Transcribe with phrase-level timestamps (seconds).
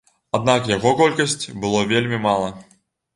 [0.37, 2.49] Аднак яго колькасць было вельмі мала.